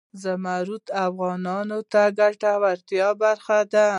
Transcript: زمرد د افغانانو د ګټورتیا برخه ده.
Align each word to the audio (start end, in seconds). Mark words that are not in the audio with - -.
زمرد 0.23 0.81
د 0.87 0.91
افغانانو 1.07 1.77
د 1.93 1.95
ګټورتیا 2.19 3.07
برخه 3.23 3.59
ده. 3.73 3.87